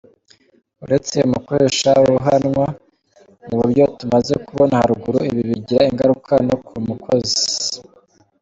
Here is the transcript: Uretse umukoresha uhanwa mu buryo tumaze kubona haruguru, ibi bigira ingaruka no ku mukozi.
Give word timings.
Uretse 0.83 1.15
umukoresha 1.27 1.91
uhanwa 2.17 2.65
mu 3.47 3.53
buryo 3.59 3.83
tumaze 3.99 4.33
kubona 4.45 4.73
haruguru, 4.79 5.17
ibi 5.31 5.41
bigira 5.49 5.81
ingaruka 5.91 6.33
no 6.47 6.55
ku 6.65 6.73
mukozi. 6.87 7.37